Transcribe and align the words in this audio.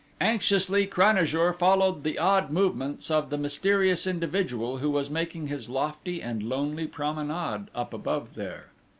Anxiously 0.19 0.87
Cranajour 0.87 1.53
followed 1.53 2.03
the 2.03 2.17
odd 2.17 2.49
movements 2.49 3.11
of 3.11 3.29
the 3.29 3.37
mysterious 3.37 4.07
individual 4.07 4.79
who 4.79 4.89
was 4.89 5.11
making 5.11 5.45
his 5.45 5.69
lofty 5.69 6.23
and 6.23 6.41
lonely 6.41 6.87
promenade 6.87 7.67
up 7.75 7.93
above 7.93 8.33
there. 8.33 8.69